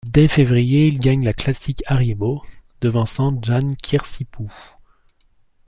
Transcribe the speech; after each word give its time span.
Dès 0.11 0.27
février, 0.27 0.87
il 0.87 0.97
gagne 0.97 1.23
la 1.23 1.31
Classic 1.31 1.79
Haribo, 1.85 2.41
devançant 2.81 3.37
Jaan 3.43 3.75
Kirsipuu. 3.83 4.49